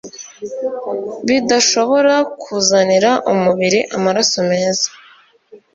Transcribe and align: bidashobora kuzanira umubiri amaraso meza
bidashobora 1.27 2.13
kuzanira 2.41 3.11
umubiri 3.31 3.79
amaraso 3.97 4.37
meza 4.51 4.87